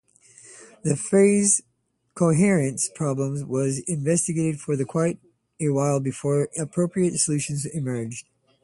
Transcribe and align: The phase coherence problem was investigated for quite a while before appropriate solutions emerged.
The 0.81 0.97
phase 0.97 1.61
coherence 2.15 2.89
problem 2.89 3.47
was 3.47 3.77
investigated 3.81 4.59
for 4.59 4.75
quite 4.83 5.19
a 5.59 5.69
while 5.69 5.99
before 5.99 6.49
appropriate 6.57 7.19
solutions 7.19 7.67
emerged. 7.67 8.25